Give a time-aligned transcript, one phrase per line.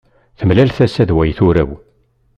[0.39, 1.71] Temlal tasa d way turew